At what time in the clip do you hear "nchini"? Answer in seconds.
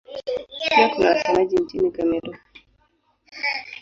1.57-1.91